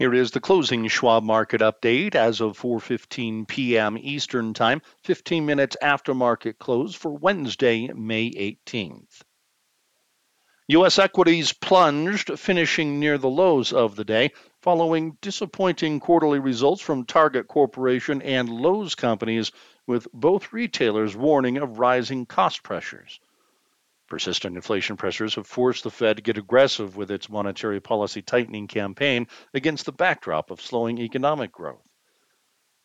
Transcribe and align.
Here 0.00 0.14
is 0.14 0.30
the 0.30 0.40
closing 0.40 0.88
Schwab 0.88 1.24
market 1.24 1.60
update 1.60 2.14
as 2.14 2.40
of 2.40 2.58
4:15 2.58 3.46
p.m. 3.46 3.98
Eastern 4.00 4.54
Time, 4.54 4.80
15 5.02 5.44
minutes 5.44 5.76
after 5.82 6.14
market 6.14 6.58
close 6.58 6.94
for 6.94 7.10
Wednesday, 7.10 7.88
May 7.88 8.30
18th. 8.30 9.20
U.S. 10.68 10.98
equities 10.98 11.52
plunged, 11.52 12.38
finishing 12.38 12.98
near 12.98 13.18
the 13.18 13.28
lows 13.28 13.74
of 13.74 13.94
the 13.94 14.06
day, 14.06 14.30
following 14.62 15.18
disappointing 15.20 16.00
quarterly 16.00 16.38
results 16.38 16.80
from 16.80 17.04
Target 17.04 17.46
Corporation 17.46 18.22
and 18.22 18.48
Lowe's 18.48 18.94
companies, 18.94 19.52
with 19.86 20.08
both 20.14 20.54
retailers 20.54 21.14
warning 21.14 21.58
of 21.58 21.78
rising 21.78 22.24
cost 22.24 22.62
pressures. 22.62 23.20
Persistent 24.10 24.56
inflation 24.56 24.96
pressures 24.96 25.36
have 25.36 25.46
forced 25.46 25.84
the 25.84 25.90
Fed 25.90 26.16
to 26.16 26.22
get 26.22 26.36
aggressive 26.36 26.96
with 26.96 27.12
its 27.12 27.28
monetary 27.30 27.80
policy 27.80 28.20
tightening 28.20 28.66
campaign 28.66 29.28
against 29.54 29.86
the 29.86 29.92
backdrop 29.92 30.50
of 30.50 30.60
slowing 30.60 30.98
economic 30.98 31.52
growth. 31.52 31.88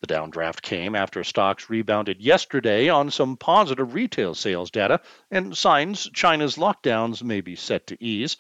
The 0.02 0.14
downdraft 0.14 0.62
came 0.62 0.94
after 0.94 1.24
stocks 1.24 1.68
rebounded 1.68 2.22
yesterday 2.22 2.90
on 2.90 3.10
some 3.10 3.38
positive 3.38 3.96
retail 3.96 4.36
sales 4.36 4.70
data 4.70 5.02
and 5.32 5.58
signs 5.58 6.08
China's 6.14 6.58
lockdowns 6.58 7.24
may 7.24 7.42
be 7.42 7.56
set 7.56 7.88
to 7.88 7.98
ease. 8.00 8.38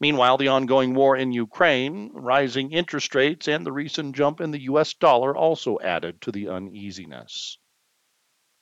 Meanwhile, 0.00 0.38
the 0.38 0.48
ongoing 0.48 0.94
war 0.94 1.14
in 1.14 1.32
Ukraine, 1.32 2.12
rising 2.14 2.72
interest 2.72 3.14
rates, 3.14 3.46
and 3.46 3.66
the 3.66 3.72
recent 3.72 4.16
jump 4.16 4.40
in 4.40 4.52
the 4.52 4.62
U.S. 4.62 4.94
dollar 4.94 5.36
also 5.36 5.78
added 5.80 6.22
to 6.22 6.32
the 6.32 6.48
uneasiness. 6.48 7.58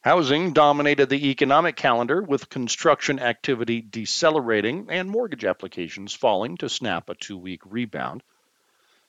Housing 0.03 0.55
dominated 0.55 1.11
the 1.11 1.29
economic 1.29 1.77
calendar 1.77 2.23
with 2.23 2.49
construction 2.49 3.19
activity 3.19 3.83
decelerating 3.83 4.87
and 4.89 5.11
mortgage 5.11 5.45
applications 5.45 6.15
falling 6.15 6.57
to 6.57 6.71
snap 6.71 7.11
a 7.11 7.15
two 7.15 7.37
week 7.37 7.61
rebound. 7.67 8.23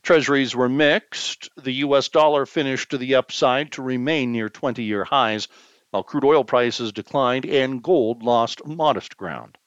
Treasuries 0.04 0.54
were 0.54 0.68
mixed. 0.68 1.49
The 1.55 1.76
U.S. 1.85 2.09
dollar 2.09 2.46
finished 2.46 2.90
to 2.90 2.98
the 2.98 3.16
upside 3.16 3.71
to 3.71 3.82
remain 3.82 4.34
near 4.34 4.49
20 4.49 4.84
year 4.84 5.05
highs, 5.05 5.48
while 5.91 6.04
crude 6.04 6.26
oil 6.26 6.43
prices 6.43 6.91
declined 6.91 7.46
and 7.46 7.82
gold 7.82 8.21
lost 8.21 8.65
modest 8.65 9.15
ground. 9.15 9.58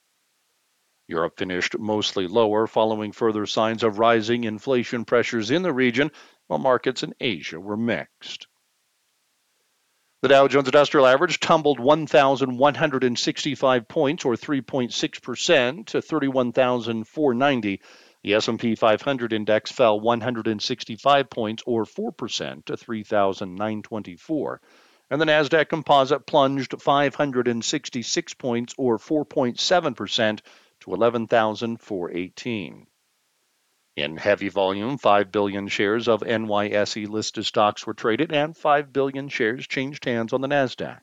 Europe 1.06 1.38
finished 1.38 1.78
mostly 1.78 2.26
lower 2.26 2.66
following 2.66 3.12
further 3.12 3.46
signs 3.46 3.82
of 3.82 3.98
rising 3.98 4.44
inflation 4.44 5.06
pressures 5.06 5.50
in 5.50 5.62
the 5.62 5.72
region, 5.72 6.10
while 6.48 6.58
markets 6.58 7.02
in 7.02 7.14
Asia 7.18 7.58
were 7.58 7.78
mixed. 7.78 8.46
The 10.24 10.28
Dow 10.28 10.48
Jones 10.48 10.68
Industrial 10.68 11.06
Average 11.06 11.38
tumbled 11.38 11.78
1,165 11.78 13.88
points, 13.88 14.24
or 14.24 14.36
3.6%, 14.36 15.86
to 15.88 16.00
31,490. 16.00 17.80
The 18.22 18.32
S&P 18.32 18.74
500 18.74 19.32
index 19.34 19.70
fell 19.70 20.00
165 20.00 21.28
points, 21.28 21.62
or 21.66 21.84
4%, 21.84 22.64
to 22.64 22.74
3,924. 22.74 24.60
And 25.10 25.20
the 25.20 25.26
Nasdaq 25.26 25.68
Composite 25.68 26.24
plunged 26.24 26.80
566 26.80 28.32
points, 28.32 28.74
or 28.78 28.96
4.7%, 28.96 30.40
to 30.80 30.94
11,418. 30.94 32.86
In 33.96 34.16
heavy 34.16 34.48
volume, 34.48 34.98
5 34.98 35.30
billion 35.30 35.68
shares 35.68 36.08
of 36.08 36.22
NYSE 36.22 37.08
listed 37.08 37.46
stocks 37.46 37.86
were 37.86 37.94
traded 37.94 38.32
and 38.32 38.56
5 38.56 38.92
billion 38.92 39.28
shares 39.28 39.68
changed 39.68 40.04
hands 40.04 40.32
on 40.32 40.40
the 40.40 40.48
NASDAQ. 40.48 40.98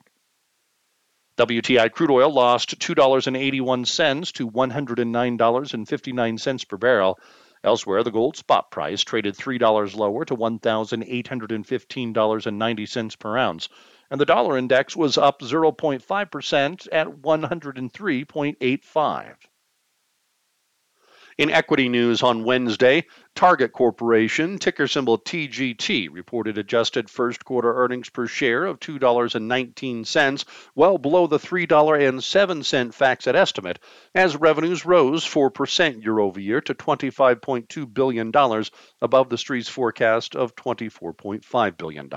WTI 1.38 1.90
crude 1.90 2.10
oil 2.10 2.30
lost 2.30 2.78
$2.81 2.78 4.32
to 4.34 4.50
$109.59 4.50 6.68
per 6.68 6.76
barrel. 6.76 7.18
Elsewhere, 7.64 8.02
the 8.02 8.10
gold 8.10 8.36
spot 8.36 8.70
price 8.70 9.02
traded 9.02 9.36
$3 9.36 9.96
lower 9.96 10.26
to 10.26 10.36
$1,815.90 10.36 13.18
per 13.18 13.38
ounce, 13.38 13.70
and 14.10 14.20
the 14.20 14.26
dollar 14.26 14.58
index 14.58 14.94
was 14.94 15.16
up 15.16 15.40
0.5% 15.40 16.88
at 16.92 17.06
103.85. 17.06 19.36
In 21.38 21.50
equity 21.50 21.88
news 21.88 22.22
on 22.22 22.44
Wednesday, 22.44 23.06
Target 23.34 23.72
Corporation, 23.72 24.58
ticker 24.58 24.86
symbol 24.86 25.18
TGT, 25.18 26.08
reported 26.12 26.58
adjusted 26.58 27.08
first 27.08 27.42
quarter 27.42 27.72
earnings 27.74 28.10
per 28.10 28.26
share 28.26 28.66
of 28.66 28.78
$2.19, 28.80 30.44
well 30.74 30.98
below 30.98 31.26
the 31.26 31.38
$3.07 31.38 32.92
FactSet 32.92 33.34
estimate, 33.34 33.78
as 34.14 34.36
revenues 34.36 34.84
rose 34.84 35.24
4% 35.24 36.02
year 36.02 36.18
over 36.18 36.38
year 36.38 36.60
to 36.60 36.74
$25.2 36.74 37.94
billion, 37.94 38.30
above 39.00 39.30
the 39.30 39.38
street's 39.38 39.70
forecast 39.70 40.36
of 40.36 40.54
$24.5 40.54 41.78
billion. 41.78 42.10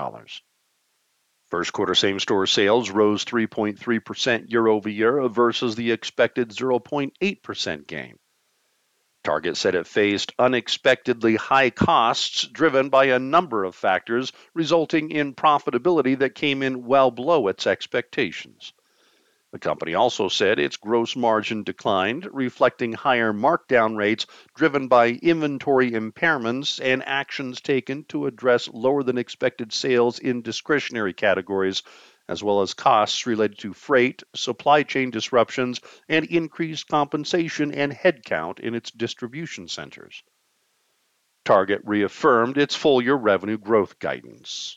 First 1.48 1.72
quarter 1.72 1.94
same 1.94 2.20
store 2.20 2.46
sales 2.46 2.90
rose 2.90 3.24
3.3% 3.24 4.50
year 4.50 4.66
over 4.66 4.90
year 4.90 5.26
versus 5.28 5.74
the 5.74 5.92
expected 5.92 6.50
0.8% 6.50 7.86
gain. 7.86 8.18
Target 9.26 9.56
said 9.56 9.74
it 9.74 9.88
faced 9.88 10.32
unexpectedly 10.38 11.34
high 11.34 11.70
costs 11.70 12.46
driven 12.46 12.90
by 12.90 13.06
a 13.06 13.18
number 13.18 13.64
of 13.64 13.74
factors, 13.74 14.32
resulting 14.54 15.10
in 15.10 15.34
profitability 15.34 16.16
that 16.20 16.36
came 16.36 16.62
in 16.62 16.86
well 16.86 17.10
below 17.10 17.48
its 17.48 17.66
expectations. 17.66 18.72
The 19.56 19.60
company 19.60 19.94
also 19.94 20.28
said 20.28 20.58
its 20.58 20.76
gross 20.76 21.16
margin 21.16 21.62
declined, 21.62 22.28
reflecting 22.30 22.92
higher 22.92 23.32
markdown 23.32 23.96
rates 23.96 24.26
driven 24.54 24.86
by 24.86 25.12
inventory 25.22 25.92
impairments 25.92 26.78
and 26.78 27.02
actions 27.02 27.62
taken 27.62 28.04
to 28.08 28.26
address 28.26 28.68
lower 28.68 29.02
than 29.02 29.16
expected 29.16 29.72
sales 29.72 30.18
in 30.18 30.42
discretionary 30.42 31.14
categories 31.14 31.82
as 32.28 32.44
well 32.44 32.60
as 32.60 32.74
costs 32.74 33.26
related 33.26 33.58
to 33.60 33.72
freight, 33.72 34.22
supply 34.34 34.82
chain 34.82 35.10
disruptions, 35.10 35.80
and 36.06 36.26
increased 36.26 36.88
compensation 36.88 37.72
and 37.72 37.92
headcount 37.92 38.60
in 38.60 38.74
its 38.74 38.90
distribution 38.90 39.68
centers. 39.68 40.22
Target 41.46 41.80
reaffirmed 41.86 42.58
its 42.58 42.76
full 42.76 43.00
year 43.00 43.14
revenue 43.14 43.56
growth 43.56 43.98
guidance. 44.00 44.76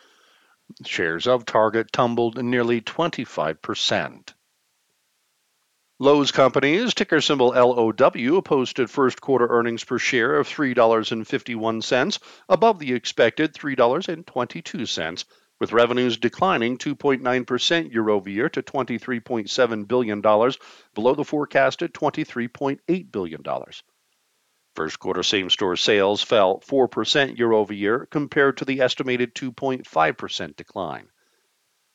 Shares 0.85 1.27
of 1.27 1.43
Target 1.43 1.91
tumbled 1.91 2.41
nearly 2.41 2.79
25%. 2.79 4.35
Lowe's 6.01 6.31
Companies, 6.31 6.93
ticker 6.93 7.19
symbol 7.19 7.49
LOW, 7.49 8.41
posted 8.41 8.89
first 8.89 9.19
quarter 9.19 9.45
earnings 9.49 9.83
per 9.83 9.99
share 9.99 10.37
of 10.37 10.47
$3.51, 10.47 12.19
above 12.47 12.79
the 12.79 12.93
expected 12.93 13.53
$3.22 13.53 15.25
with 15.59 15.73
revenues 15.73 16.15
declining 16.15 16.77
2.9% 16.77 17.91
year 17.91 18.09
over 18.09 18.29
year 18.29 18.47
to 18.47 18.61
$23.7 18.61 19.87
billion, 19.89 20.21
below 20.21 21.15
the 21.15 21.25
forecasted 21.25 21.93
$23.8 21.93 23.11
billion. 23.11 23.43
First 24.75 24.99
quarter 24.99 25.23
same 25.23 25.49
store 25.49 25.75
sales 25.75 26.23
fell 26.23 26.61
4% 26.61 27.37
year 27.37 27.51
over 27.51 27.73
year 27.73 28.07
compared 28.09 28.55
to 28.55 28.63
the 28.63 28.79
estimated 28.79 29.35
2.5% 29.35 30.55
decline. 30.55 31.09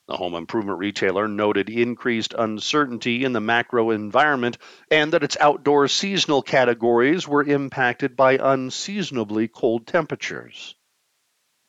The 0.07 0.19
home 0.19 0.35
improvement 0.35 0.79
retailer 0.79 1.27
noted 1.27 1.71
increased 1.71 2.35
uncertainty 2.37 3.25
in 3.25 3.33
the 3.33 3.41
macro 3.41 3.91
environment 3.91 4.59
and 4.91 5.13
that 5.13 5.23
its 5.23 5.37
outdoor 5.41 5.89
seasonal 5.89 6.43
categories 6.43 7.27
were 7.27 7.43
impacted 7.43 8.15
by 8.15 8.37
unseasonably 8.37 9.49
cold 9.49 9.87
temperatures. 9.87 10.75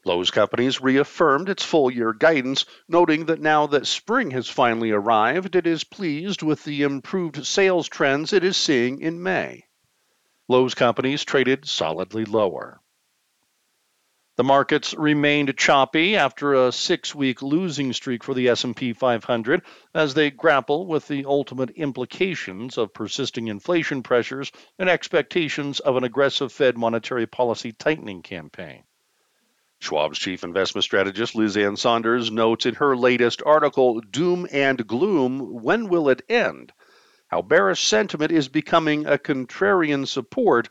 Lowe's 0.04 0.32
Companies 0.32 0.82
reaffirmed 0.82 1.48
its 1.48 1.64
full 1.64 1.90
year 1.90 2.12
guidance, 2.12 2.66
noting 2.88 3.26
that 3.26 3.40
now 3.40 3.68
that 3.68 3.88
spring 3.88 4.32
has 4.32 4.50
finally 4.50 4.92
arrived, 4.92 5.56
it 5.56 5.66
is 5.66 5.86
pleased 5.86 6.44
with 6.44 6.64
the 6.66 6.84
improved 6.84 7.46
sales 7.46 7.88
trends 7.88 8.34
it 8.34 8.44
is 8.44 8.58
seeing 8.58 9.00
in 9.00 9.24
May. 9.24 9.64
Lowe's 10.48 10.76
Companies 10.76 11.24
traded 11.24 11.68
solidly 11.68 12.26
lower. 12.26 12.82
The 14.38 14.44
markets 14.44 14.94
remained 14.94 15.56
choppy 15.58 16.18
after 16.18 16.54
a 16.54 16.68
6-week 16.68 17.42
losing 17.42 17.94
streak 17.94 18.22
for 18.22 18.34
the 18.34 18.50
S&P 18.50 18.92
500 18.92 19.62
as 19.94 20.14
they 20.14 20.30
grapple 20.30 20.88
with 20.88 21.08
the 21.08 21.24
ultimate 21.26 21.70
implications 21.70 22.78
of 22.78 22.94
persisting 22.94 23.48
inflation 23.48 24.04
pressures 24.04 24.52
and 24.78 24.90
expectations 24.90 25.80
of 25.80 25.96
an 25.96 26.04
aggressive 26.04 26.52
Fed 26.52 26.78
monetary 26.78 27.26
policy 27.26 27.72
tightening 27.72 28.22
campaign. 28.24 28.84
Schwab's 29.80 30.20
chief 30.20 30.44
investment 30.44 30.84
strategist, 30.84 31.36
Liz 31.36 31.56
Ann 31.56 31.78
Sonders, 31.78 32.30
notes 32.30 32.66
in 32.66 32.76
her 32.76 32.98
latest 32.98 33.42
article, 33.46 34.02
Doom 34.02 34.48
and 34.52 34.86
Gloom 34.86 35.62
When 35.64 35.88
Will 35.88 36.10
It 36.10 36.24
End? 36.28 36.74
How 37.28 37.42
bearish 37.42 37.88
sentiment 37.88 38.34
is 38.34 38.50
becoming 38.50 39.06
a 39.06 39.18
contrarian 39.18 40.06
support, 40.06 40.68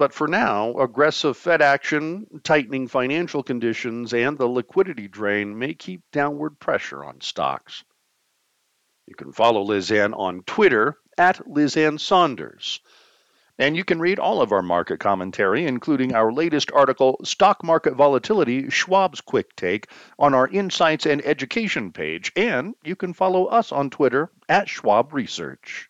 but 0.00 0.14
for 0.14 0.26
now, 0.26 0.78
aggressive 0.78 1.36
Fed 1.36 1.60
action, 1.60 2.26
tightening 2.42 2.88
financial 2.88 3.42
conditions, 3.42 4.14
and 4.14 4.38
the 4.38 4.46
liquidity 4.46 5.08
drain 5.08 5.58
may 5.58 5.74
keep 5.74 6.00
downward 6.10 6.58
pressure 6.58 7.04
on 7.04 7.20
stocks. 7.20 7.84
You 9.06 9.14
can 9.14 9.30
follow 9.30 9.60
Liz 9.60 9.92
Ann 9.92 10.14
on 10.14 10.42
Twitter 10.44 10.96
at 11.18 11.46
Liz 11.46 11.76
Ann 11.76 11.98
Sonders. 11.98 12.80
And 13.58 13.76
you 13.76 13.84
can 13.84 14.00
read 14.00 14.18
all 14.18 14.40
of 14.40 14.52
our 14.52 14.62
market 14.62 15.00
commentary, 15.00 15.66
including 15.66 16.14
our 16.14 16.32
latest 16.32 16.72
article, 16.72 17.20
Stock 17.22 17.62
Market 17.62 17.94
Volatility 17.94 18.70
Schwab's 18.70 19.20
Quick 19.20 19.54
Take, 19.54 19.88
on 20.18 20.32
our 20.32 20.48
Insights 20.48 21.04
and 21.04 21.22
Education 21.22 21.92
page. 21.92 22.32
And 22.36 22.74
you 22.82 22.96
can 22.96 23.12
follow 23.12 23.44
us 23.48 23.70
on 23.70 23.90
Twitter 23.90 24.30
at 24.48 24.66
Schwab 24.66 25.12
Research. 25.12 25.89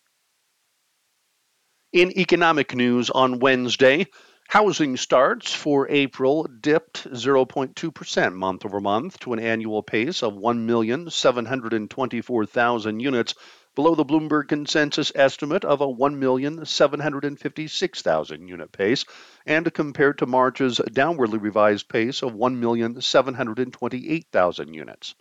In 1.93 2.17
economic 2.17 2.73
news 2.73 3.09
on 3.09 3.39
Wednesday, 3.39 4.07
housing 4.47 4.95
starts 4.95 5.53
for 5.53 5.89
April 5.89 6.45
dipped 6.45 7.03
0.2% 7.03 8.33
month 8.33 8.65
over 8.65 8.79
month 8.79 9.19
to 9.19 9.33
an 9.33 9.39
annual 9.39 9.83
pace 9.83 10.23
of 10.23 10.35
1,724,000 10.35 13.01
units, 13.01 13.35
below 13.75 13.95
the 13.95 14.05
Bloomberg 14.05 14.47
consensus 14.47 15.11
estimate 15.15 15.65
of 15.65 15.81
a 15.81 15.85
1,756,000 15.85 18.47
unit 18.47 18.71
pace, 18.71 19.03
and 19.45 19.73
compared 19.73 20.19
to 20.19 20.25
March's 20.25 20.79
downwardly 20.79 21.41
revised 21.41 21.89
pace 21.89 22.23
of 22.23 22.31
1,728,000 22.31 24.73
units. 24.73 25.13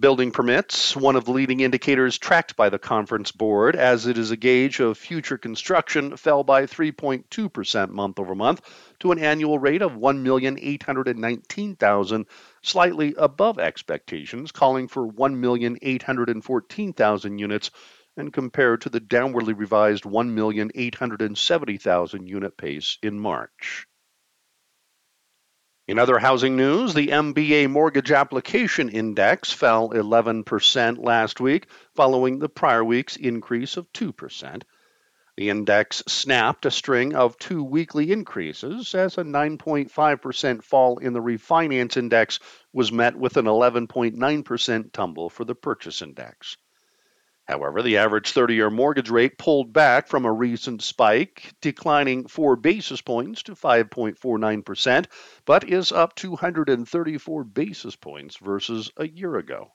Building 0.00 0.30
permits, 0.30 0.96
one 0.96 1.16
of 1.16 1.26
the 1.26 1.32
leading 1.32 1.60
indicators 1.60 2.16
tracked 2.16 2.56
by 2.56 2.70
the 2.70 2.78
conference 2.78 3.30
board 3.30 3.76
as 3.76 4.06
it 4.06 4.16
is 4.16 4.30
a 4.30 4.38
gauge 4.38 4.80
of 4.80 4.96
future 4.96 5.36
construction, 5.36 6.16
fell 6.16 6.44
by 6.44 6.64
3.2% 6.64 7.90
month 7.90 8.18
over 8.18 8.34
month 8.34 8.62
to 9.00 9.12
an 9.12 9.18
annual 9.18 9.58
rate 9.58 9.82
of 9.82 9.92
1,819,000, 9.92 12.24
slightly 12.62 13.14
above 13.18 13.58
expectations, 13.58 14.50
calling 14.50 14.88
for 14.88 15.06
1,814,000 15.06 17.38
units 17.38 17.70
and 18.16 18.32
compared 18.32 18.80
to 18.80 18.88
the 18.88 19.00
downwardly 19.00 19.52
revised 19.56 20.04
1,870,000 20.04 22.26
unit 22.26 22.56
pace 22.56 22.96
in 23.02 23.20
March. 23.20 23.86
In 25.92 25.98
other 25.98 26.18
housing 26.18 26.56
news, 26.56 26.94
the 26.94 27.08
MBA 27.08 27.68
mortgage 27.68 28.10
application 28.12 28.88
index 28.88 29.52
fell 29.52 29.90
11% 29.90 31.04
last 31.04 31.38
week, 31.38 31.66
following 31.94 32.38
the 32.38 32.48
prior 32.48 32.82
week's 32.82 33.16
increase 33.16 33.76
of 33.76 33.92
2%. 33.92 34.62
The 35.36 35.50
index 35.50 36.02
snapped 36.08 36.64
a 36.64 36.70
string 36.70 37.14
of 37.14 37.36
two 37.36 37.62
weekly 37.62 38.10
increases 38.10 38.94
as 38.94 39.18
a 39.18 39.22
9.5% 39.22 40.62
fall 40.64 40.96
in 40.96 41.12
the 41.12 41.20
refinance 41.20 41.98
index 41.98 42.38
was 42.72 42.90
met 42.90 43.14
with 43.14 43.36
an 43.36 43.44
11.9% 43.44 44.92
tumble 44.92 45.28
for 45.28 45.44
the 45.44 45.54
purchase 45.54 46.00
index. 46.00 46.56
However, 47.52 47.82
the 47.82 47.98
average 47.98 48.30
30 48.30 48.54
year 48.54 48.70
mortgage 48.70 49.10
rate 49.10 49.36
pulled 49.36 49.74
back 49.74 50.08
from 50.08 50.24
a 50.24 50.32
recent 50.32 50.82
spike, 50.82 51.52
declining 51.60 52.26
4 52.26 52.56
basis 52.56 53.02
points 53.02 53.42
to 53.42 53.54
5.49%, 53.54 55.04
but 55.44 55.68
is 55.68 55.92
up 55.92 56.14
234 56.14 57.44
basis 57.44 57.94
points 57.94 58.38
versus 58.38 58.90
a 58.96 59.06
year 59.06 59.36
ago. 59.36 59.70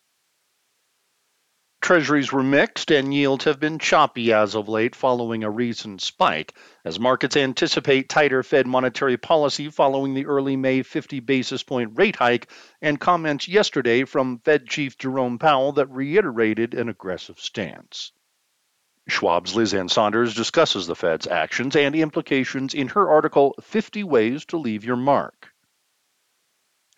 Treasuries 1.81 2.31
were 2.31 2.43
mixed 2.43 2.91
and 2.91 3.13
yields 3.13 3.45
have 3.45 3.59
been 3.59 3.79
choppy 3.79 4.33
as 4.33 4.55
of 4.55 4.67
late 4.67 4.95
following 4.95 5.43
a 5.43 5.49
recent 5.49 6.01
spike, 6.01 6.53
as 6.83 6.99
markets 6.99 7.37
anticipate 7.37 8.09
tighter 8.09 8.43
Fed 8.43 8.67
monetary 8.67 9.15
policy 9.15 9.69
following 9.69 10.13
the 10.13 10.25
early 10.25 10.55
May 10.55 10.81
50 10.81 11.19
basis 11.21 11.63
point 11.63 11.91
rate 11.95 12.17
hike 12.17 12.49
and 12.81 12.99
comments 12.99 13.47
yesterday 13.47 14.03
from 14.03 14.39
Fed 14.39 14.67
Chief 14.67 14.97
Jerome 14.97 15.39
Powell 15.39 15.71
that 15.73 15.89
reiterated 15.89 16.73
an 16.73 16.89
aggressive 16.89 17.39
stance. 17.39 18.11
Schwab's 19.07 19.55
Liz 19.55 19.73
Ann 19.73 19.87
Sonders 19.87 20.35
discusses 20.35 20.87
the 20.87 20.95
Fed's 20.95 21.27
actions 21.27 21.75
and 21.77 21.95
implications 21.95 22.73
in 22.73 22.89
her 22.89 23.07
article 23.07 23.55
50 23.61 24.03
Ways 24.03 24.43
to 24.45 24.57
Leave 24.57 24.83
Your 24.83 24.97
Mark. 24.97 25.46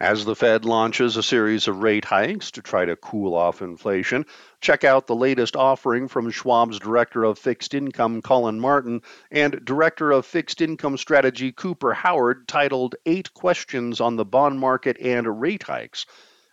As 0.01 0.23
the 0.23 0.33
Fed 0.33 0.63
launches 0.63 1.17
a 1.17 1.23
series 1.23 1.67
of 1.67 1.83
rate 1.83 2.05
hikes 2.05 2.51
to 2.51 2.61
try 2.61 2.85
to 2.85 2.95
cool 2.95 3.35
off 3.35 3.61
inflation, 3.61 4.25
check 4.61 4.85
out 4.85 5.07
the 5.07 5.15
latest 5.15 5.57
offering 5.57 6.07
from 6.07 6.31
Schwab's 6.31 6.79
Director 6.79 7.25
of 7.25 7.37
Fixed 7.37 7.73
Income, 7.73 8.21
Colin 8.21 8.61
Martin, 8.61 9.01
and 9.29 9.59
Director 9.65 10.11
of 10.11 10.25
Fixed 10.25 10.61
Income 10.61 10.95
Strategy, 10.99 11.51
Cooper 11.51 11.91
Howard, 11.91 12.47
titled 12.47 12.95
Eight 13.05 13.33
Questions 13.33 13.99
on 13.99 14.15
the 14.15 14.23
Bond 14.23 14.61
Market 14.61 14.97
and 15.01 15.41
Rate 15.41 15.63
Hikes, 15.63 16.05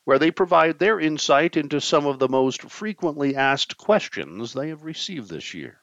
where 0.02 0.18
they 0.18 0.32
provide 0.32 0.80
their 0.80 0.98
insight 0.98 1.56
into 1.56 1.80
some 1.80 2.04
of 2.04 2.18
the 2.18 2.28
most 2.28 2.62
frequently 2.62 3.36
asked 3.36 3.76
questions 3.76 4.54
they 4.54 4.70
have 4.70 4.82
received 4.82 5.30
this 5.30 5.54
year. 5.54 5.80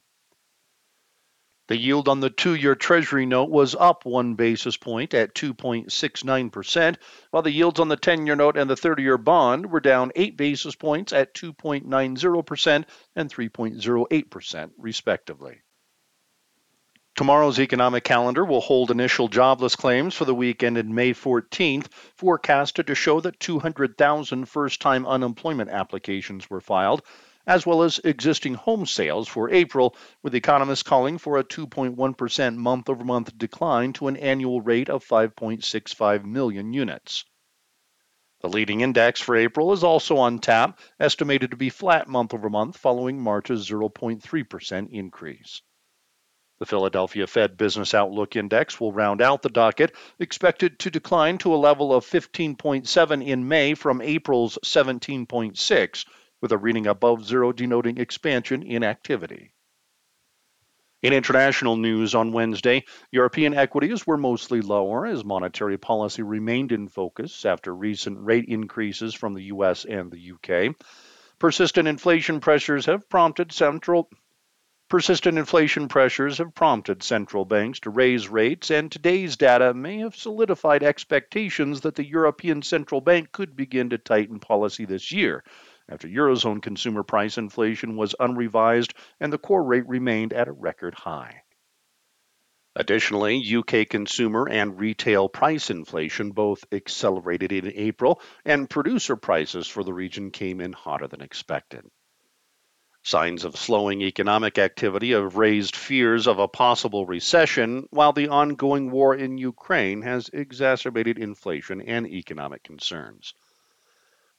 The 1.73 1.79
yield 1.79 2.07
on 2.07 2.19
the 2.19 2.29
two 2.29 2.53
year 2.53 2.75
Treasury 2.75 3.25
note 3.25 3.49
was 3.49 3.73
up 3.73 4.05
one 4.05 4.35
basis 4.35 4.77
point 4.77 5.15
at 5.15 5.33
2.69%, 5.33 6.97
while 7.31 7.41
the 7.41 7.49
yields 7.49 7.79
on 7.79 7.87
the 7.87 7.97
10 7.97 8.27
year 8.27 8.35
note 8.35 8.57
and 8.57 8.69
the 8.69 8.75
30 8.75 9.01
year 9.01 9.17
bond 9.17 9.71
were 9.71 9.79
down 9.79 10.11
eight 10.15 10.37
basis 10.37 10.75
points 10.75 11.11
at 11.11 11.33
2.90% 11.33 12.85
and 13.15 13.33
3.08%, 13.33 14.71
respectively. 14.77 15.61
Tomorrow's 17.15 17.59
economic 17.59 18.03
calendar 18.03 18.45
will 18.45 18.61
hold 18.61 18.91
initial 18.91 19.27
jobless 19.27 19.75
claims 19.75 20.13
for 20.13 20.25
the 20.25 20.35
week 20.35 20.61
ended 20.61 20.87
May 20.87 21.11
14th, 21.11 21.91
forecasted 22.15 22.85
to 22.85 22.93
show 22.93 23.19
that 23.21 23.39
200,000 23.39 24.45
first 24.45 24.79
time 24.79 25.07
unemployment 25.07 25.71
applications 25.71 26.51
were 26.51 26.61
filed 26.61 27.01
as 27.45 27.65
well 27.65 27.83
as 27.83 27.99
existing 28.03 28.53
home 28.53 28.85
sales 28.85 29.27
for 29.27 29.49
April, 29.49 29.95
with 30.21 30.33
economists 30.33 30.83
calling 30.83 31.17
for 31.17 31.37
a 31.37 31.43
2.1% 31.43 32.55
month 32.55 32.89
over 32.89 33.03
month 33.03 33.37
decline 33.37 33.91
to 33.91 34.07
an 34.07 34.15
annual 34.17 34.61
rate 34.61 34.89
of 34.89 35.05
5.65 35.05 36.23
million 36.23 36.73
units. 36.73 37.25
The 38.41 38.49
leading 38.49 38.81
index 38.81 39.21
for 39.21 39.35
April 39.35 39.71
is 39.71 39.83
also 39.83 40.17
on 40.17 40.39
tap, 40.39 40.79
estimated 40.99 41.51
to 41.51 41.57
be 41.57 41.69
flat 41.69 42.07
month 42.07 42.33
over 42.33 42.49
month 42.49 42.77
following 42.77 43.21
March's 43.21 43.69
0.3% 43.69 44.89
increase. 44.91 45.61
The 46.59 46.65
Philadelphia 46.65 47.27
Fed 47.27 47.57
Business 47.57 47.93
Outlook 47.93 48.35
Index 48.35 48.79
will 48.79 48.93
round 48.93 49.21
out 49.21 49.41
the 49.41 49.49
docket, 49.49 49.93
expected 50.19 50.79
to 50.79 50.91
decline 50.91 51.37
to 51.39 51.53
a 51.53 51.57
level 51.57 51.93
of 51.93 52.05
15.7 52.05 53.25
in 53.25 53.47
May 53.47 53.73
from 53.73 54.01
April's 54.01 54.57
17.6 54.63 56.05
with 56.43 56.51
a 56.51 56.57
reading 56.57 56.87
above 56.87 57.25
zero 57.25 57.53
denoting 57.53 57.97
expansion 57.97 58.63
in 58.63 58.83
activity. 58.83 59.53
In 61.01 61.13
international 61.13 61.77
news 61.77 62.13
on 62.13 62.33
Wednesday, 62.33 62.83
European 63.11 63.53
equities 63.53 64.05
were 64.05 64.17
mostly 64.17 64.59
lower 64.59 65.05
as 65.05 65.23
monetary 65.23 65.77
policy 65.77 66.21
remained 66.21 66.73
in 66.73 66.89
focus 66.89 67.45
after 67.45 67.73
recent 67.73 68.19
rate 68.19 68.43
increases 68.49 69.13
from 69.13 69.33
the 69.33 69.43
US 69.43 69.85
and 69.85 70.11
the 70.11 70.33
UK. 70.33 70.75
Persistent 71.39 71.87
inflation 71.87 72.41
pressures 72.41 72.87
have 72.87 73.07
prompted 73.07 73.53
central 73.53 74.09
Persistent 74.89 75.39
inflation 75.39 75.87
pressures 75.87 76.37
have 76.37 76.53
prompted 76.53 77.01
central 77.01 77.45
banks 77.45 77.79
to 77.79 77.89
raise 77.89 78.27
rates, 78.27 78.69
and 78.69 78.91
today's 78.91 79.37
data 79.37 79.73
may 79.73 79.99
have 79.99 80.15
solidified 80.15 80.83
expectations 80.83 81.81
that 81.81 81.95
the 81.95 82.05
European 82.05 82.61
Central 82.61 83.01
Bank 83.01 83.31
could 83.31 83.55
begin 83.55 83.89
to 83.89 83.97
tighten 83.97 84.39
policy 84.39 84.85
this 84.85 85.11
year, 85.11 85.43
after 85.89 86.07
Eurozone 86.07 86.61
consumer 86.61 87.03
price 87.03 87.37
inflation 87.37 87.95
was 87.97 88.15
unrevised 88.19 88.93
and 89.19 89.31
the 89.31 89.37
core 89.37 89.63
rate 89.63 89.87
remained 89.87 90.33
at 90.33 90.47
a 90.47 90.51
record 90.51 90.93
high. 90.93 91.43
Additionally, 92.75 93.55
UK 93.55 93.87
consumer 93.87 94.49
and 94.49 94.79
retail 94.79 95.29
price 95.29 95.69
inflation 95.69 96.31
both 96.31 96.65
accelerated 96.71 97.51
in 97.51 97.71
April, 97.75 98.19
and 98.45 98.67
producer 98.67 99.15
prices 99.15 99.67
for 99.67 99.83
the 99.83 99.93
region 99.93 100.31
came 100.31 100.59
in 100.59 100.73
hotter 100.73 101.07
than 101.07 101.21
expected. 101.21 101.85
Signs 103.03 103.43
of 103.43 103.57
slowing 103.57 104.01
economic 104.01 104.57
activity 104.57 105.11
have 105.11 105.35
raised 105.35 105.75
fears 105.75 106.25
of 106.25 106.39
a 106.39 106.47
possible 106.47 107.05
recession, 107.05 107.85
while 107.91 108.13
the 108.13 108.29
ongoing 108.29 108.89
war 108.89 109.13
in 109.13 109.37
Ukraine 109.37 110.01
has 110.01 110.29
exacerbated 110.33 111.19
inflation 111.19 111.81
and 111.81 112.07
economic 112.07 112.63
concerns. 112.63 113.35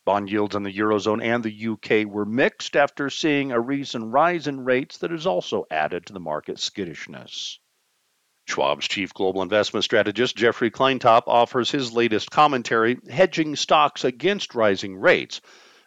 Bond 0.04 0.30
yields 0.30 0.54
in 0.54 0.62
the 0.64 0.72
Eurozone 0.72 1.22
and 1.22 1.42
the 1.42 1.68
UK 1.68 2.06
were 2.06 2.26
mixed 2.26 2.76
after 2.76 3.08
seeing 3.08 3.52
a 3.52 3.60
recent 3.60 4.12
rise 4.12 4.46
in 4.46 4.64
rates 4.64 4.98
that 4.98 5.10
has 5.10 5.26
also 5.26 5.66
added 5.70 6.04
to 6.06 6.12
the 6.12 6.20
market 6.20 6.58
skittishness. 6.58 7.58
Schwab's 8.46 8.86
chief 8.86 9.14
global 9.14 9.40
investment 9.40 9.82
strategist, 9.84 10.36
Jeffrey 10.36 10.70
Kleintop, 10.70 11.22
offers 11.26 11.70
his 11.70 11.94
latest 11.94 12.30
commentary, 12.30 12.98
Hedging 13.10 13.56
Stocks 13.56 14.04
Against 14.04 14.54
Rising 14.54 14.96
Rates, 14.96 15.40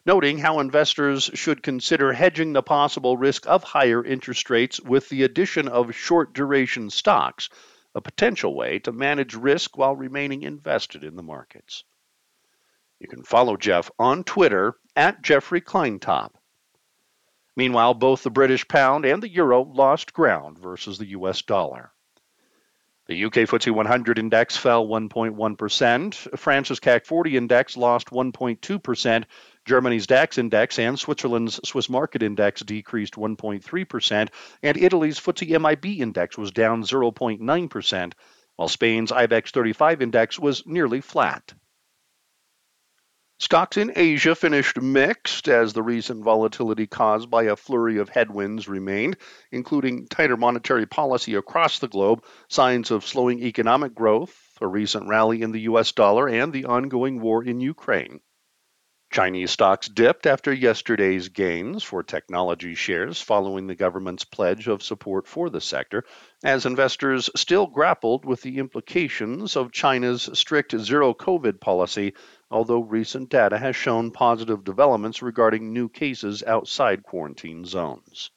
noting 0.03 0.39
how 0.39 0.59
investors 0.61 1.29
should 1.35 1.61
consider 1.61 2.11
hedging 2.11 2.53
the 2.53 2.63
possible 2.63 3.17
risk 3.17 3.45
of 3.45 3.63
higher 3.63 4.03
interest 4.03 4.49
rates 4.49 4.81
with 4.81 5.07
the 5.09 5.21
addition 5.21 5.67
of 5.67 5.93
short 5.93 6.33
duration 6.33 6.89
stocks, 6.89 7.49
a 7.93 8.01
potential 8.01 8.55
way 8.55 8.79
to 8.79 8.91
manage 8.91 9.35
risk 9.35 9.77
while 9.77 9.95
remaining 9.95 10.41
invested 10.41 11.03
in 11.03 11.15
the 11.15 11.21
markets. 11.21 11.83
You 12.99 13.07
can 13.07 13.23
follow 13.23 13.57
Jeff 13.57 13.91
on 13.99 14.23
Twitter 14.23 14.75
at 14.95 15.21
Jeffrey 15.21 15.61
Kleintop. 15.61 16.31
Meanwhile, 17.55 17.93
both 17.93 18.23
the 18.23 18.29
British 18.29 18.67
pound 18.67 19.05
and 19.05 19.21
the 19.21 19.29
euro 19.29 19.61
lost 19.61 20.13
ground 20.13 20.57
versus 20.57 20.97
the 20.97 21.07
US 21.07 21.41
dollar. 21.41 21.91
The 23.07 23.23
UK 23.23 23.33
FTSE 23.47 23.71
100 23.71 24.19
index 24.19 24.57
fell 24.57 24.85
1.1%. 24.85 26.37
France's 26.37 26.79
CAC 26.79 27.05
40 27.05 27.37
index 27.37 27.77
lost 27.77 28.09
1.2%. 28.09 29.23
Germany's 29.63 30.07
DAX 30.07 30.37
index 30.37 30.77
and 30.77 30.99
Switzerland's 30.99 31.59
Swiss 31.67 31.89
market 31.89 32.21
index 32.21 32.61
decreased 32.61 33.13
1.3%, 33.13 34.29
and 34.61 34.77
Italy's 34.77 35.19
FTSE 35.19 35.61
MIB 35.61 36.01
index 36.01 36.37
was 36.37 36.51
down 36.51 36.83
0.9%, 36.83 38.13
while 38.55 38.67
Spain's 38.67 39.11
IBEX 39.11 39.51
35 39.51 40.01
index 40.01 40.37
was 40.37 40.65
nearly 40.65 40.99
flat. 40.99 41.53
Stocks 43.39 43.77
in 43.77 43.91
Asia 43.95 44.33
finished 44.33 44.81
mixed 44.81 45.47
as 45.47 45.71
the 45.71 45.83
recent 45.83 46.23
volatility 46.23 46.87
caused 46.87 47.29
by 47.29 47.43
a 47.43 47.55
flurry 47.55 47.99
of 47.99 48.09
headwinds 48.09 48.67
remained, 48.67 49.15
including 49.51 50.07
tighter 50.07 50.35
monetary 50.35 50.87
policy 50.87 51.35
across 51.35 51.77
the 51.77 51.87
globe, 51.87 52.23
signs 52.49 52.89
of 52.89 53.05
slowing 53.05 53.43
economic 53.43 53.93
growth, 53.93 54.35
a 54.59 54.67
recent 54.67 55.07
rally 55.07 55.43
in 55.43 55.51
the 55.51 55.61
US 55.61 55.91
dollar, 55.91 56.27
and 56.27 56.51
the 56.51 56.65
ongoing 56.65 57.21
war 57.21 57.43
in 57.43 57.59
Ukraine. 57.59 58.21
Chinese 59.09 59.51
stocks 59.51 59.87
dipped 59.87 60.27
after 60.27 60.53
yesterday's 60.53 61.29
gains 61.29 61.81
for 61.81 62.03
technology 62.03 62.75
shares 62.75 63.21
following 63.21 63.65
the 63.65 63.75
government's 63.75 64.25
pledge 64.25 64.67
of 64.67 64.83
support 64.83 65.27
for 65.27 65.49
the 65.49 65.61
sector, 65.61 66.03
as 66.43 66.65
investors 66.65 67.29
still 67.35 67.67
grappled 67.67 68.25
with 68.25 68.41
the 68.41 68.57
implications 68.57 69.55
of 69.55 69.71
China's 69.71 70.29
strict 70.33 70.77
zero 70.77 71.13
COVID 71.13 71.61
policy, 71.61 72.13
although 72.51 72.81
recent 72.81 73.29
data 73.29 73.57
has 73.57 73.75
shown 73.75 74.11
positive 74.11 74.63
developments 74.63 75.21
regarding 75.21 75.71
new 75.71 75.87
cases 75.87 76.43
outside 76.43 77.03
quarantine 77.03 77.63
zones. 77.65 78.29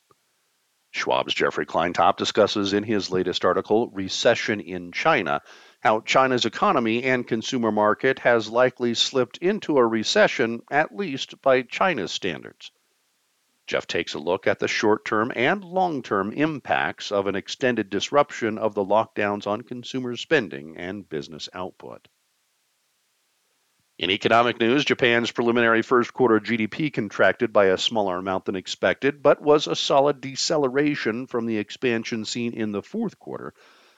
Schwab's 0.93 1.35
Jeffrey 1.35 1.67
Kleintop 1.67 2.17
discusses 2.17 2.73
in 2.73 2.83
his 2.83 3.13
latest 3.13 3.45
article, 3.45 3.89
Recession 3.91 4.61
in 4.61 4.91
China, 4.93 5.41
how 5.81 6.01
China's 6.01 6.45
economy 6.45 7.03
and 7.05 7.27
consumer 7.27 7.73
market 7.73 8.19
has 8.21 8.51
likely 8.51 8.95
slipped 8.95 9.39
into 9.39 9.79
a 9.79 9.87
recession, 9.87 10.63
at 10.71 10.95
least 10.95 11.41
by 11.43 11.63
China's 11.63 12.13
standards. 12.13 12.71
Jeff 13.67 13.87
takes 13.87 14.15
a 14.15 14.19
look 14.19 14.47
at 14.47 14.59
the 14.59 14.69
short 14.69 15.05
term 15.05 15.33
and 15.35 15.65
long 15.65 16.03
term 16.03 16.33
impacts 16.33 17.13
of 17.13 17.27
an 17.27 17.37
extended 17.37 17.89
disruption 17.89 18.59
of 18.59 18.75
the 18.75 18.85
lockdowns 18.85 19.47
on 19.47 19.63
consumer 19.63 20.17
spending 20.17 20.77
and 20.77 21.09
business 21.09 21.49
output. 21.55 22.09
In 23.97 24.11
economic 24.11 24.59
news, 24.59 24.85
Japan's 24.85 25.31
preliminary 25.31 25.83
first 25.83 26.13
quarter 26.13 26.41
GDP 26.41 26.93
contracted 26.93 27.53
by 27.53 27.67
a 27.67 27.79
smaller 27.79 28.17
amount 28.17 28.47
than 28.47 28.57
expected, 28.57 29.23
but 29.23 29.41
was 29.41 29.67
a 29.67 29.77
solid 29.77 30.21
deceleration 30.21 31.27
from 31.27 31.47
the 31.47 31.59
expansion 31.59 32.25
seen 32.25 32.55
in 32.55 32.73
the 32.73 32.83
fourth 32.83 33.19
quarter, 33.19 33.55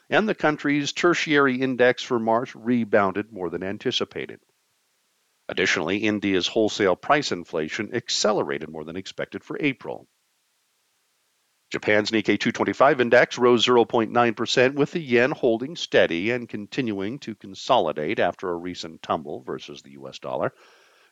and 0.09 0.27
the 0.27 0.35
country's 0.35 0.93
tertiary 0.93 1.61
index 1.61 2.03
for 2.03 2.19
March 2.19 2.55
rebounded 2.55 3.31
more 3.31 3.49
than 3.49 3.63
anticipated. 3.63 4.39
Additionally, 5.49 5.97
India's 5.97 6.47
wholesale 6.47 6.95
price 6.95 7.31
inflation 7.31 7.93
accelerated 7.93 8.69
more 8.69 8.83
than 8.83 8.95
expected 8.95 9.43
for 9.43 9.57
April. 9.59 10.07
Japan's 11.71 12.11
Nikkei 12.11 12.39
225 12.39 13.01
index 13.01 13.37
rose 13.37 13.65
0.9%, 13.65 14.75
with 14.75 14.91
the 14.91 15.01
yen 15.01 15.31
holding 15.31 15.75
steady 15.75 16.29
and 16.29 16.47
continuing 16.47 17.17
to 17.19 17.33
consolidate 17.33 18.19
after 18.19 18.49
a 18.49 18.55
recent 18.55 19.01
tumble 19.01 19.41
versus 19.41 19.81
the 19.81 19.93
US 19.93 20.19
dollar. 20.19 20.53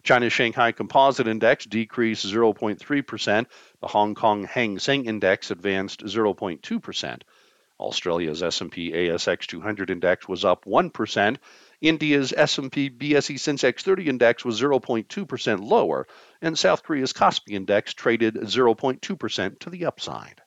China's 0.03 0.33
Shanghai 0.33 0.71
Composite 0.71 1.27
Index 1.27 1.65
decreased 1.65 2.25
0.3%. 2.25 3.45
The 3.81 3.87
Hong 3.87 4.15
Kong 4.15 4.43
Hang 4.43 4.79
Seng 4.79 5.05
Index 5.05 5.51
advanced 5.51 6.03
0.2%. 6.05 7.21
Australia's 7.81 8.43
S&P 8.43 8.91
ASX 8.91 9.47
200 9.47 9.89
index 9.89 10.27
was 10.27 10.45
up 10.45 10.65
1%. 10.65 11.37
India's 11.81 12.31
S&P 12.31 12.89
BSE 12.89 13.35
Sensex 13.35 13.81
30 13.81 14.07
index 14.07 14.45
was 14.45 14.61
0.2% 14.61 15.67
lower, 15.67 16.07
and 16.41 16.57
South 16.57 16.83
Korea's 16.83 17.13
Kospi 17.13 17.53
index 17.53 17.93
traded 17.93 18.35
0.2% 18.35 19.59
to 19.59 19.69
the 19.69 19.85
upside. 19.85 20.41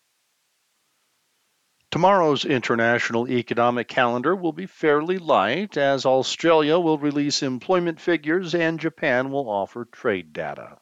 Tomorrow's 1.91 2.45
international 2.45 3.29
economic 3.29 3.87
calendar 3.87 4.35
will 4.35 4.53
be 4.53 4.67
fairly 4.67 5.19
light 5.19 5.77
as 5.77 6.07
Australia 6.07 6.79
will 6.79 6.99
release 6.99 7.43
employment 7.43 8.01
figures 8.01 8.55
and 8.55 8.81
Japan 8.81 9.31
will 9.31 9.49
offer 9.49 9.85
trade 9.85 10.33
data. 10.33 10.79